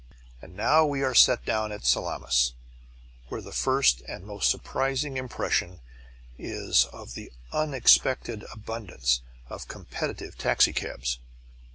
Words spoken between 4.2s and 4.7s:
most